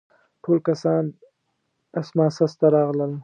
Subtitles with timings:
[0.43, 1.03] ټول کسان
[1.99, 3.11] اسماس ته راغلل.